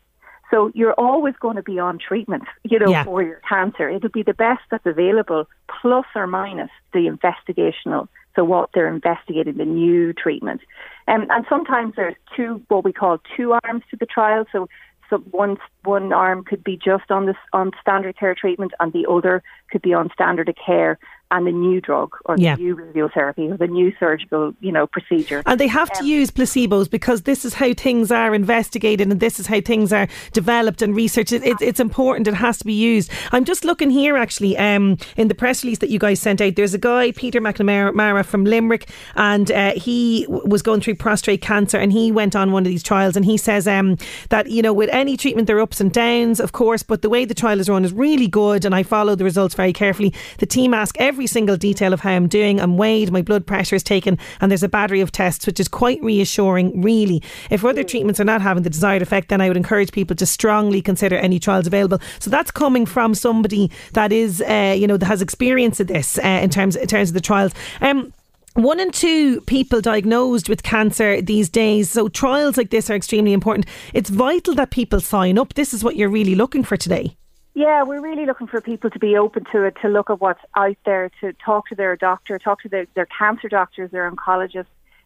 So 0.51 0.71
you're 0.73 0.93
always 0.93 1.33
going 1.39 1.55
to 1.55 1.63
be 1.63 1.79
on 1.79 1.97
treatment, 1.97 2.43
you 2.63 2.79
know, 2.79 2.89
yeah. 2.89 3.03
for 3.03 3.23
your 3.23 3.41
cancer. 3.47 3.89
It'll 3.89 4.09
be 4.09 4.23
the 4.23 4.33
best 4.33 4.61
that's 4.69 4.85
available, 4.85 5.47
plus 5.81 6.05
or 6.15 6.27
minus 6.27 6.69
the 6.93 7.09
investigational. 7.09 8.07
So 8.35 8.43
what 8.43 8.69
they're 8.73 8.87
investigating, 8.87 9.57
the 9.57 9.65
new 9.65 10.13
treatment. 10.13 10.61
Um, 11.07 11.27
and 11.29 11.45
sometimes 11.49 11.93
there's 11.95 12.15
two, 12.35 12.61
what 12.67 12.83
we 12.83 12.93
call 12.93 13.19
two 13.35 13.57
arms 13.63 13.83
to 13.91 13.97
the 13.97 14.05
trial. 14.05 14.45
So, 14.51 14.67
so 15.09 15.17
one 15.17 15.57
one 15.83 16.11
arm 16.13 16.43
could 16.43 16.63
be 16.63 16.77
just 16.77 17.11
on 17.11 17.27
this 17.27 17.35
on 17.53 17.71
standard 17.79 18.17
care 18.17 18.35
treatment, 18.35 18.71
and 18.79 18.91
the 18.91 19.05
other 19.09 19.43
could 19.71 19.81
be 19.81 19.93
on 19.93 20.09
standard 20.13 20.49
of 20.49 20.55
care. 20.63 20.97
And 21.31 21.47
the 21.47 21.51
new 21.51 21.81
drug 21.81 22.11
or 22.25 22.35
Yeah. 22.37 22.55
the 22.55 22.61
new 22.63 22.75
radiotherapy 22.75 23.51
or 23.51 23.57
the 23.57 23.67
new 23.67 23.91
surgical, 23.99 24.53
you 24.59 24.71
know, 24.71 24.87
procedure. 24.87 25.41
And 25.45 25.59
they 25.59 25.67
have 25.67 25.91
to 25.93 26.05
use 26.05 26.29
placebos 26.31 26.89
because 26.89 27.23
this 27.23 27.43
is 27.45 27.55
how 27.55 27.73
things 27.73 28.11
are 28.11 28.35
investigated 28.35 29.09
and 29.11 29.19
this 29.19 29.39
is 29.39 29.47
how 29.47 29.59
things 29.61 29.91
are 29.91 30.07
developed 30.33 30.81
and 30.81 30.95
researched. 30.95 31.31
It, 31.33 31.43
it, 31.43 31.57
it's 31.61 31.79
important. 31.79 32.27
It 32.27 32.35
has 32.35 32.57
to 32.59 32.65
be 32.65 32.73
used. 32.73 33.11
I'm 33.31 33.45
just 33.45 33.65
looking 33.65 33.89
here 33.89 34.17
actually 34.17 34.57
um, 34.57 34.97
in 35.17 35.27
the 35.27 35.35
press 35.35 35.63
release 35.63 35.79
that 35.79 35.89
you 35.89 35.99
guys 35.99 36.19
sent 36.19 36.41
out. 36.41 36.55
There's 36.55 36.73
a 36.73 36.77
guy, 36.79 37.11
Peter 37.11 37.41
McNamara 37.41 38.23
from 38.25 38.45
Limerick, 38.45 38.89
and 39.15 39.49
uh, 39.51 39.71
he 39.73 40.25
w- 40.25 40.43
was 40.47 40.61
going 40.61 40.81
through 40.81 40.95
prostate 40.95 41.41
cancer 41.41 41.77
and 41.77 41.91
he 41.91 42.11
went 42.11 42.35
on 42.35 42.51
one 42.51 42.63
of 42.63 42.69
these 42.69 42.83
trials 42.83 43.15
and 43.15 43.25
he 43.25 43.37
says 43.37 43.67
um, 43.67 43.97
that, 44.29 44.49
you 44.49 44.61
know, 44.61 44.73
with 44.73 44.89
any 44.91 45.17
treatment, 45.17 45.47
there 45.47 45.57
are 45.57 45.61
ups 45.61 45.81
and 45.81 45.91
downs, 45.91 46.39
of 46.39 46.51
course, 46.51 46.83
but 46.83 47.01
the 47.01 47.09
way 47.09 47.25
the 47.25 47.33
trial 47.33 47.59
is 47.59 47.67
run 47.69 47.83
is 47.83 47.93
really 47.93 48.27
good 48.27 48.63
and 48.63 48.75
I 48.75 48.83
follow 48.83 49.15
the 49.15 49.23
results 49.23 49.55
very 49.55 49.73
carefully. 49.73 50.13
The 50.37 50.45
team 50.45 50.73
ask 50.73 50.95
every 50.99 51.14
single 51.25 51.57
detail 51.57 51.93
of 51.93 52.01
how 52.01 52.11
I'm 52.11 52.27
doing. 52.27 52.59
I'm 52.59 52.77
weighed, 52.77 53.11
my 53.11 53.21
blood 53.21 53.47
pressure 53.47 53.75
is 53.75 53.83
taken, 53.83 54.17
and 54.41 54.51
there's 54.51 54.63
a 54.63 54.69
battery 54.69 55.01
of 55.01 55.11
tests, 55.11 55.47
which 55.47 55.59
is 55.59 55.67
quite 55.67 56.01
reassuring, 56.03 56.81
really. 56.81 57.23
If 57.49 57.63
other 57.63 57.83
treatments 57.83 58.19
are 58.19 58.25
not 58.25 58.41
having 58.41 58.63
the 58.63 58.69
desired 58.69 59.01
effect, 59.01 59.29
then 59.29 59.41
I 59.41 59.47
would 59.47 59.57
encourage 59.57 59.91
people 59.91 60.15
to 60.17 60.25
strongly 60.25 60.81
consider 60.81 61.15
any 61.15 61.39
trials 61.39 61.67
available. 61.67 61.99
So 62.19 62.29
that's 62.29 62.51
coming 62.51 62.85
from 62.85 63.15
somebody 63.15 63.71
that 63.93 64.11
is, 64.11 64.41
uh, 64.41 64.75
you 64.77 64.87
know, 64.87 64.97
that 64.97 65.05
has 65.05 65.21
experience 65.21 65.79
of 65.79 65.87
this 65.87 66.17
uh, 66.17 66.27
in 66.27 66.49
terms 66.49 66.75
in 66.75 66.87
terms 66.87 67.09
of 67.09 67.13
the 67.13 67.21
trials. 67.21 67.53
Um, 67.81 68.13
one 68.55 68.79
in 68.79 68.91
two 68.91 69.41
people 69.41 69.81
diagnosed 69.81 70.47
with 70.47 70.63
cancer 70.63 71.21
these 71.21 71.49
days. 71.49 71.91
So 71.91 72.07
trials 72.07 72.55
like 72.55 72.69
this 72.69 72.89
are 72.89 72.95
extremely 72.95 73.33
important. 73.33 73.65
It's 73.93 74.09
vital 74.09 74.55
that 74.55 74.71
people 74.71 75.01
sign 75.01 75.37
up. 75.37 75.55
This 75.55 75.73
is 75.73 75.83
what 75.83 75.97
you're 75.97 76.09
really 76.09 76.35
looking 76.35 76.63
for 76.63 76.77
today. 76.77 77.17
Yeah, 77.55 77.83
we're 77.83 78.01
really 78.01 78.25
looking 78.25 78.47
for 78.47 78.59
people 78.59 78.89
to 78.89 78.99
be 78.99 79.15
open 79.15 79.45
to 79.53 79.63
it, 79.63 79.77
to 79.81 79.87
look 79.87 80.09
at 80.09 80.19
what's 80.19 80.41
out 80.57 80.75
there, 80.85 81.09
to 81.21 81.31
talk 81.33 81.69
to 81.69 81.75
their 81.75 81.95
doctor, 81.95 82.37
talk 82.37 82.61
to 82.63 82.69
their, 82.69 82.85
their 82.95 83.05
cancer 83.05 83.47
doctors, 83.47 83.91
their 83.91 84.11
oncologists, 84.11 84.65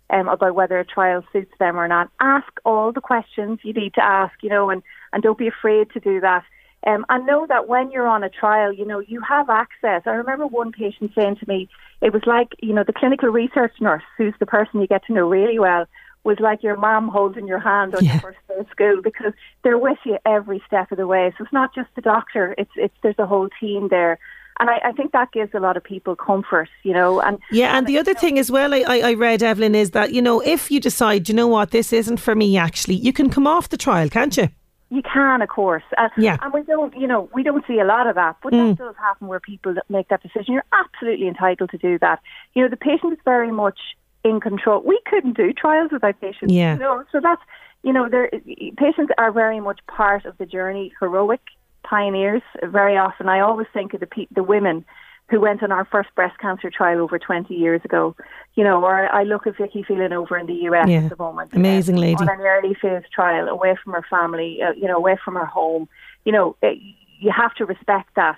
um, 0.10 0.28
about 0.28 0.56
whether 0.56 0.80
a 0.80 0.84
trial 0.84 1.24
suits 1.32 1.54
them 1.60 1.80
or 1.80 1.88
not. 1.88 2.10
Ask 2.20 2.52
all 2.66 2.92
the 2.92 3.02
questions 3.02 3.60
you 3.62 3.74
need 3.74 3.94
to 3.94 4.04
ask, 4.04 4.34
you 4.42 4.50
know, 4.50 4.72
and, 4.72 4.82
and 5.14 5.22
don't 5.22 5.38
be 5.38 5.48
afraid 5.48 5.92
to 5.92 6.00
do 6.00 6.22
that. 6.22 6.44
Um, 6.88 7.06
and 7.08 7.28
know 7.28 7.46
that 7.46 7.68
when 7.68 7.92
you're 7.92 8.08
on 8.08 8.24
a 8.24 8.30
trial, 8.30 8.74
you 8.74 8.86
know, 8.86 8.98
you 8.98 9.22
have 9.22 9.52
access. 9.52 10.02
I 10.08 10.12
remember 10.12 10.48
one 10.48 10.72
patient 10.72 11.12
saying 11.14 11.36
to 11.36 11.48
me, 11.48 11.70
it 12.02 12.14
was 12.14 12.24
like, 12.26 12.56
you 12.64 12.74
know, 12.74 12.84
the 12.84 12.94
clinical 12.94 13.30
research 13.30 13.74
nurse, 13.80 14.02
who's 14.18 14.34
the 14.40 14.48
person 14.48 14.82
you 14.82 14.88
get 14.88 15.06
to 15.06 15.14
know 15.14 15.30
really 15.30 15.60
well, 15.60 15.86
was 16.24 16.38
like 16.40 16.64
your 16.64 16.76
mom 16.78 17.08
holding 17.08 17.48
your 17.48 17.60
hand 17.60 17.96
on 17.96 18.04
Yeah. 18.04 18.14
your 18.14 18.22
first 18.22 18.38
day 18.48 18.56
of 18.60 18.68
school 18.70 19.02
because 19.02 19.34
they're 19.64 19.78
with 19.78 19.98
you 20.06 20.18
every 20.26 20.62
step 20.68 20.92
of 20.92 20.98
the 20.98 21.08
way. 21.08 21.34
So 21.38 21.44
it's 21.44 21.54
not 21.54 21.74
just 21.74 21.90
the 21.96 22.02
doctor; 22.02 22.56
it's 22.58 22.72
it's 22.76 22.94
there's 23.02 23.20
a 23.20 23.26
whole 23.26 23.50
team 23.60 23.88
there, 23.90 24.20
and 24.60 24.70
I, 24.70 24.80
I 24.90 24.92
think 24.92 25.14
that 25.14 25.32
gives 25.32 25.54
a 25.54 25.60
lot 25.60 25.78
of 25.78 25.84
people 25.84 26.16
comfort, 26.16 26.70
you 26.84 26.94
know. 26.94 27.22
And 27.22 27.40
Yeah, 27.52 27.78
and 27.78 27.88
the 27.88 27.98
other 27.98 28.14
thing 28.14 28.38
as 28.38 28.52
well, 28.52 28.74
I, 28.74 28.82
I 29.12 29.14
read, 29.14 29.40
Eibhlin, 29.40 29.74
is 29.76 29.92
that, 29.92 30.14
you 30.14 30.22
know, 30.22 30.42
if 30.42 30.70
you 30.70 30.80
decide, 30.82 31.30
you 31.30 31.36
know 31.36 31.48
what, 31.48 31.72
this 31.72 31.94
isn't 31.94 32.18
for 32.18 32.36
me 32.36 32.58
actually, 32.58 32.96
you 32.96 33.14
can 33.14 33.30
come 33.30 33.48
off 33.48 33.70
the 33.70 33.78
trial, 33.78 34.10
can't 34.10 34.36
you? 34.36 34.50
You 34.92 35.04
can, 35.04 35.42
of 35.42 35.50
course. 35.50 35.84
Uh, 35.98 36.10
Yeah. 36.18 36.38
And 36.42 36.52
we 36.52 36.64
don't, 36.64 36.94
you 36.98 37.08
know, 37.08 37.30
we 37.34 37.44
don't 37.44 37.64
see 37.68 37.80
a 37.80 37.86
lot 37.86 38.08
of 38.08 38.16
that, 38.16 38.38
but 38.44 38.52
that 38.52 38.76
does 38.78 38.96
happen 38.98 39.28
where 39.28 39.40
people 39.40 39.74
that 39.76 39.86
make 39.88 40.08
that 40.10 40.22
decision. 40.24 40.54
You're 40.56 40.66
absolutely 40.74 41.28
entitled 41.28 41.70
to 41.70 41.78
do 41.78 42.00
that. 42.00 42.20
You 42.54 42.64
know, 42.64 42.70
the 42.70 42.76
patient 42.76 43.14
is 43.14 43.20
very 43.24 43.52
much 43.52 43.80
in 44.24 44.40
control. 44.40 44.82
We 44.82 45.00
couldn't 45.06 45.38
do 45.38 45.54
trials 45.54 45.92
without 45.92 46.20
patients. 46.20 46.54
Yeah. 46.54 46.74
You 46.74 46.80
know, 46.80 47.04
so 47.12 47.20
that's, 47.22 47.42
you 47.84 47.94
know, 47.94 48.10
there 48.10 48.30
patients 48.78 49.12
are 49.18 49.32
very 49.32 49.60
much 49.60 49.80
part 49.88 50.26
of 50.26 50.38
the 50.38 50.46
journey, 50.46 50.94
heroic 51.00 51.42
pioneers. 51.84 52.42
Very 52.64 52.98
often, 52.98 53.30
I 53.30 53.40
always 53.40 53.68
think 53.74 53.94
of 53.94 54.00
the 54.00 54.08
pe- 54.08 54.28
the 54.32 54.44
women 54.44 54.86
who 55.30 55.40
went 55.40 55.62
on 55.62 55.72
our 55.72 55.86
first 55.86 56.10
breast 56.16 56.38
cancer 56.40 56.72
trial 56.72 57.00
over 57.00 57.20
20 57.20 57.54
years 57.54 57.82
ago. 57.86 58.16
You 58.56 58.64
know, 58.64 58.84
or 58.84 59.08
I 59.14 59.24
look 59.24 59.48
at 59.48 59.58
Vicky 59.58 59.84
Phelan 59.84 60.12
over 60.12 60.38
in 60.38 60.48
the 60.48 60.54
US 60.70 60.90
Yeah. 60.90 61.04
at 61.04 61.10
the 61.10 61.18
moment. 61.18 61.54
Amazing 61.54 61.96
um, 61.96 62.02
lady. 62.02 62.16
On 62.16 62.30
an 62.30 62.42
early 62.42 62.74
phase 62.74 63.04
trial, 63.14 63.48
away 63.48 63.78
from 63.82 63.94
her 63.94 64.06
family, 64.10 64.62
uh, 64.62 64.74
you 64.74 64.88
know, 64.88 64.98
away 64.98 65.18
from 65.24 65.36
her 65.36 65.46
home. 65.46 65.88
You 66.26 66.32
know, 66.34 66.56
it, 66.62 66.80
you 67.20 67.32
have 67.32 67.54
to 67.56 67.66
respect 67.66 68.16
that. 68.16 68.38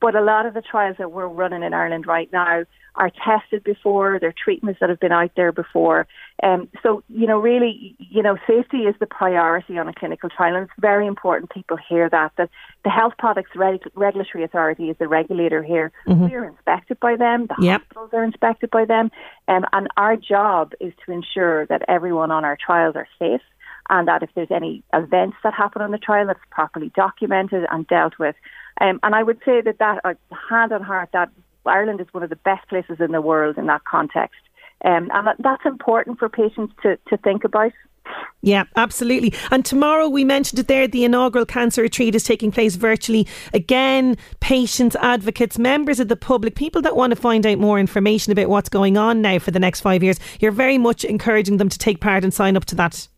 But 0.00 0.14
a 0.14 0.20
lot 0.20 0.46
of 0.46 0.54
the 0.54 0.62
trials 0.62 0.96
that 0.98 1.12
we're 1.12 1.26
running 1.26 1.62
in 1.62 1.74
Ireland 1.74 2.06
right 2.06 2.30
now 2.32 2.64
are 2.94 3.10
tested 3.24 3.62
before. 3.64 4.18
They're 4.20 4.32
treatments 4.32 4.80
that 4.80 4.88
have 4.88 5.00
been 5.00 5.12
out 5.12 5.30
there 5.36 5.52
before. 5.52 6.06
Um, 6.42 6.68
so, 6.82 7.02
you 7.08 7.26
know, 7.26 7.38
really, 7.38 7.96
you 7.98 8.22
know, 8.22 8.36
safety 8.46 8.78
is 8.78 8.94
the 8.98 9.06
priority 9.06 9.78
on 9.78 9.88
a 9.88 9.92
clinical 9.92 10.28
trial. 10.28 10.56
And 10.56 10.64
it's 10.64 10.80
very 10.80 11.06
important 11.06 11.50
people 11.50 11.76
hear 11.88 12.08
that, 12.10 12.32
that 12.36 12.50
the 12.84 12.90
Health 12.90 13.14
Products 13.18 13.50
Reg- 13.54 13.90
Regulatory 13.94 14.44
Authority 14.44 14.90
is 14.90 14.96
the 14.98 15.08
regulator 15.08 15.62
here. 15.62 15.92
We 16.06 16.34
are 16.34 16.44
inspected 16.44 16.98
by 17.00 17.16
them. 17.16 17.46
The 17.46 17.56
Yep. 17.60 17.80
hospitals 17.82 18.10
are 18.12 18.24
inspected 18.24 18.70
by 18.70 18.84
them. 18.84 19.10
Um, 19.46 19.64
and 19.72 19.88
our 19.96 20.16
job 20.16 20.72
is 20.80 20.92
to 21.06 21.12
ensure 21.12 21.66
that 21.66 21.82
everyone 21.88 22.30
on 22.30 22.44
our 22.44 22.56
trials 22.56 22.96
are 22.96 23.08
safe 23.18 23.42
and 23.90 24.08
that 24.08 24.22
if 24.22 24.30
there's 24.34 24.50
any 24.50 24.82
events 24.92 25.36
that 25.42 25.54
happen 25.54 25.82
on 25.82 25.90
the 25.90 25.98
trial, 25.98 26.26
that's 26.26 26.40
properly 26.50 26.92
documented 26.94 27.66
and 27.70 27.86
dealt 27.86 28.18
with. 28.18 28.36
Um, 28.80 29.00
and 29.02 29.14
I 29.14 29.22
would 29.22 29.38
say 29.44 29.60
that 29.60 29.78
that, 29.78 30.00
uh, 30.04 30.14
hand 30.50 30.72
on 30.72 30.82
heart, 30.82 31.10
that 31.12 31.30
Ireland 31.66 32.00
is 32.00 32.06
one 32.12 32.22
of 32.22 32.30
the 32.30 32.36
best 32.36 32.68
places 32.68 32.98
in 33.00 33.12
the 33.12 33.20
world 33.20 33.58
in 33.58 33.66
that 33.66 33.84
context. 33.84 34.40
Um, 34.84 35.10
and 35.12 35.26
that, 35.26 35.36
that's 35.40 35.64
important 35.66 36.18
for 36.18 36.28
patients 36.28 36.72
to, 36.82 36.98
to 37.08 37.16
think 37.16 37.44
about. 37.44 37.72
Yeah, 38.40 38.64
absolutely. 38.76 39.34
And 39.50 39.64
tomorrow, 39.64 40.08
we 40.08 40.24
mentioned 40.24 40.60
it 40.60 40.68
there, 40.68 40.86
the 40.86 41.04
inaugural 41.04 41.44
cancer 41.44 41.82
retreat 41.82 42.14
is 42.14 42.22
taking 42.22 42.50
place 42.50 42.76
virtually. 42.76 43.26
Again, 43.52 44.16
patients, 44.40 44.96
advocates, 44.96 45.58
members 45.58 46.00
of 46.00 46.08
the 46.08 46.16
public, 46.16 46.54
people 46.54 46.80
that 46.82 46.96
want 46.96 47.10
to 47.10 47.20
find 47.20 47.44
out 47.44 47.58
more 47.58 47.78
information 47.78 48.32
about 48.32 48.48
what's 48.48 48.68
going 48.68 48.96
on 48.96 49.20
now 49.20 49.38
for 49.38 49.50
the 49.50 49.58
next 49.58 49.80
five 49.80 50.02
years, 50.02 50.20
you're 50.40 50.52
very 50.52 50.78
much 50.78 51.04
encouraging 51.04 51.56
them 51.56 51.68
to 51.68 51.78
take 51.78 52.00
part 52.00 52.22
and 52.22 52.32
sign 52.32 52.56
up 52.56 52.64
to 52.66 52.74
that. 52.76 53.08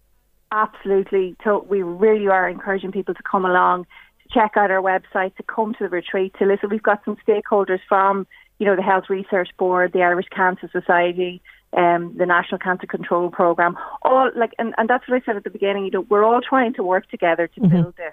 Absolutely. 0.52 1.36
So 1.44 1.64
we 1.68 1.82
really 1.82 2.26
are 2.26 2.48
encouraging 2.48 2.92
people 2.92 3.14
to 3.14 3.22
come 3.22 3.44
along, 3.44 3.84
to 4.22 4.34
check 4.34 4.52
out 4.56 4.70
our 4.70 4.82
website, 4.82 5.36
to 5.36 5.42
come 5.42 5.74
to 5.74 5.84
the 5.84 5.88
retreat, 5.88 6.34
to 6.38 6.46
listen. 6.46 6.70
We've 6.70 6.82
got 6.82 7.04
some 7.04 7.16
stakeholders 7.26 7.80
from, 7.88 8.26
you 8.58 8.66
know, 8.66 8.74
the 8.74 8.82
Health 8.82 9.04
Research 9.08 9.50
Board, 9.58 9.92
the 9.92 10.02
Irish 10.02 10.26
Cancer 10.34 10.68
Society, 10.72 11.40
um, 11.76 12.16
the 12.18 12.26
National 12.26 12.58
Cancer 12.58 12.86
Control 12.86 13.30
Programme. 13.30 13.76
All 14.02 14.30
like, 14.34 14.52
and, 14.58 14.74
and 14.76 14.88
that's 14.88 15.08
what 15.08 15.22
I 15.22 15.24
said 15.24 15.36
at 15.36 15.44
the 15.44 15.50
beginning. 15.50 15.84
You 15.84 15.90
know, 15.92 16.06
we're 16.08 16.24
all 16.24 16.40
trying 16.40 16.74
to 16.74 16.82
work 16.82 17.08
together 17.08 17.46
to 17.46 17.60
build 17.60 17.96
this. 17.96 18.12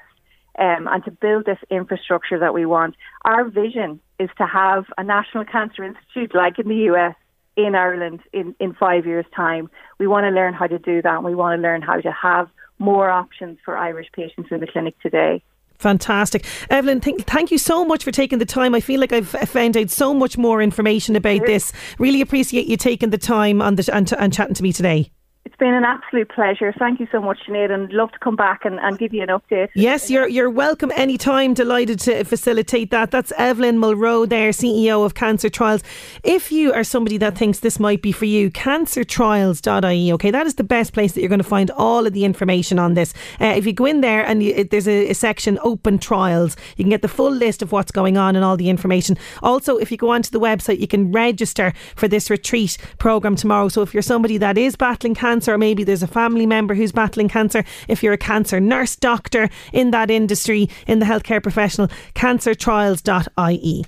Um, 0.59 0.87
and 0.87 1.05
to 1.05 1.11
build 1.11 1.45
this 1.45 1.59
infrastructure 1.69 2.39
that 2.39 2.51
we 2.51 2.65
want. 2.65 2.95
Our 3.23 3.47
vision 3.47 3.99
is 4.17 4.31
to 4.39 4.47
have 4.47 4.85
a 4.97 5.03
National 5.03 5.45
Cancer 5.45 5.83
Institute 5.83 6.33
like 6.33 6.57
in 6.57 6.67
the 6.67 6.91
US 6.91 7.15
in 7.57 7.75
Ireland 7.75 8.21
in, 8.31 8.55
in 8.59 8.73
five 8.75 9.05
years' 9.05 9.25
time. 9.35 9.69
We 9.97 10.07
want 10.07 10.25
to 10.25 10.29
learn 10.29 10.53
how 10.53 10.67
to 10.67 10.79
do 10.79 11.01
that 11.01 11.15
and 11.15 11.25
we 11.25 11.35
want 11.35 11.57
to 11.57 11.61
learn 11.61 11.81
how 11.81 11.99
to 11.99 12.11
have 12.11 12.49
more 12.79 13.09
options 13.09 13.57
for 13.65 13.75
Irish 13.75 14.07
patients 14.13 14.49
in 14.51 14.59
the 14.59 14.67
clinic 14.67 14.97
today. 15.01 15.43
Fantastic. 15.79 16.43
Eibhlin, 16.71 17.03
th- 17.03 17.21
thank 17.23 17.51
you 17.51 17.57
so 17.57 17.83
much 17.83 18.03
for 18.03 18.11
taking 18.11 18.39
the 18.39 18.45
time. 18.45 18.73
I 18.73 18.79
feel 18.79 18.99
like 18.99 19.11
I've 19.11 19.27
found 19.27 19.75
out 19.75 19.89
so 19.89 20.13
much 20.13 20.37
more 20.37 20.61
information 20.61 21.15
about 21.15 21.45
this. 21.45 21.71
Really 21.99 22.21
appreciate 22.21 22.67
you 22.67 22.77
taking 22.77 23.09
the 23.09 23.17
time 23.17 23.61
on 23.61 23.75
the, 23.75 23.89
and, 23.93 24.11
and 24.13 24.33
chatting 24.33 24.55
to 24.55 24.63
me 24.63 24.73
today. 24.73 25.11
Been 25.59 25.73
an 25.73 25.85
absolute 25.85 26.29
pleasure. 26.29 26.71
Thank 26.77 26.99
you 26.99 27.07
so 27.11 27.19
much, 27.19 27.39
Sinead, 27.47 27.71
and 27.71 27.91
love 27.91 28.11
to 28.11 28.19
come 28.19 28.35
back 28.35 28.63
and, 28.63 28.79
and 28.79 28.95
give 28.99 29.11
you 29.11 29.23
an 29.23 29.29
update. 29.29 29.69
Yes, 29.73 30.07
you're 30.07 30.27
you're 30.27 30.51
welcome 30.51 30.91
anytime. 30.95 31.55
Delighted 31.55 31.99
to 32.01 32.23
facilitate 32.25 32.91
that. 32.91 33.09
That's 33.09 33.33
Eibhlin 33.39 33.77
Mulroe 33.77 34.27
there, 34.27 34.51
CEO 34.51 35.03
of 35.03 35.15
Cancer 35.15 35.49
Trials. 35.49 35.81
If 36.23 36.51
you 36.51 36.73
are 36.73 36.83
somebody 36.83 37.17
that 37.17 37.35
thinks 37.35 37.61
this 37.61 37.79
might 37.79 38.03
be 38.03 38.11
for 38.11 38.25
you, 38.25 38.51
cancertrials.ie, 38.51 40.13
okay, 40.13 40.29
that 40.29 40.45
is 40.45 40.55
the 40.55 40.63
best 40.63 40.93
place 40.93 41.13
that 41.13 41.21
you're 41.21 41.29
going 41.29 41.39
to 41.39 41.43
find 41.43 41.71
all 41.71 42.05
of 42.05 42.13
the 42.13 42.23
information 42.23 42.77
on 42.77 42.93
this. 42.93 43.15
Uh, 43.41 43.45
if 43.45 43.65
you 43.65 43.73
go 43.73 43.85
in 43.85 44.01
there 44.01 44.23
and 44.23 44.43
you, 44.43 44.63
there's 44.63 44.87
a, 44.87 45.09
a 45.09 45.15
section 45.15 45.57
open 45.63 45.97
trials, 45.97 46.55
you 46.75 46.83
can 46.83 46.91
get 46.91 47.01
the 47.01 47.07
full 47.07 47.31
list 47.31 47.63
of 47.63 47.71
what's 47.71 47.89
going 47.89 48.15
on 48.15 48.35
and 48.35 48.45
all 48.45 48.57
the 48.57 48.69
information. 48.69 49.17
Also, 49.41 49.77
if 49.77 49.89
you 49.89 49.97
go 49.97 50.11
onto 50.11 50.29
the 50.29 50.39
website, 50.39 50.79
you 50.79 50.87
can 50.87 51.11
register 51.11 51.73
for 51.95 52.07
this 52.07 52.29
retreat 52.29 52.77
program 52.99 53.35
tomorrow. 53.35 53.69
So 53.69 53.81
if 53.81 53.91
you're 53.91 54.03
somebody 54.03 54.37
that 54.37 54.55
is 54.55 54.75
battling 54.75 55.15
cancer, 55.47 55.53
or 55.53 55.57
maybe 55.57 55.83
there's 55.83 56.03
a 56.03 56.07
family 56.07 56.45
member 56.45 56.75
who's 56.75 56.91
battling 56.91 57.29
cancer, 57.29 57.63
if 57.87 58.03
you're 58.03 58.13
a 58.13 58.17
cancer 58.17 58.59
nurse, 58.59 58.95
doctor 58.95 59.49
in 59.73 59.91
that 59.91 60.09
industry, 60.11 60.69
in 60.87 60.99
the 60.99 61.05
healthcare 61.05 61.41
professional, 61.41 61.87
cancertrials.ie. 62.15 63.85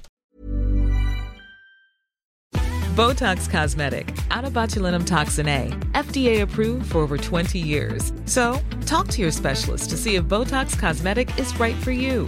Botox 2.96 3.50
Cosmetic, 3.50 4.08
onabotulinumtoxinA, 4.30 5.72
FDA 5.94 6.42
approved 6.42 6.92
for 6.92 7.00
over 7.00 7.18
20 7.18 7.58
years. 7.58 8.12
So, 8.26 8.60
talk 8.86 9.08
to 9.10 9.22
your 9.22 9.32
specialist 9.32 9.90
to 9.92 9.98
see 9.98 10.16
if 10.16 10.26
Botox 10.26 10.78
Cosmetic 10.78 11.30
is 11.40 11.58
right 11.60 11.76
for 11.76 11.92
you. 11.92 12.28